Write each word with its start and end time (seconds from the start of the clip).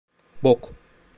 Bok! 0.43 0.73